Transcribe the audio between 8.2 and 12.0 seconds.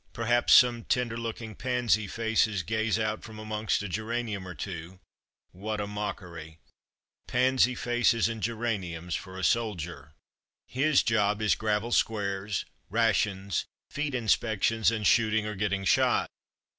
and geraniums for a soldier! His job is gravel